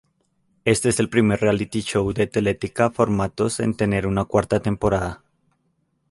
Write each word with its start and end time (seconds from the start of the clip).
Este 0.65 0.89
es 0.89 0.99
el 0.99 1.09
primer 1.09 1.41
reality 1.41 1.81
show 1.83 2.11
de 2.11 2.25
Teletica 2.25 2.89
Formatos 2.89 3.59
en 3.59 3.77
tener 3.77 4.07
una 4.07 4.25
cuarta 4.25 4.59
temporada. 4.59 5.21